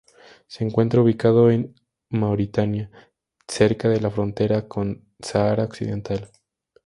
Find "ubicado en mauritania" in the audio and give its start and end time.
1.03-2.89